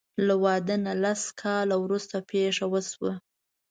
له 0.27 0.35
واده 0.43 0.75
نه 0.85 0.93
لس 1.03 1.21
کاله 1.41 1.75
وروسته 1.79 2.15
پېښه 2.29 2.65
وشوه. 2.73 3.13